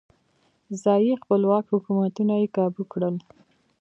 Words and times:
ځايي 0.81 1.13
خپلواک 1.23 1.65
حکومتونه 1.75 2.33
یې 2.41 2.47
کابو 2.55 2.83
کړل. 2.91 3.15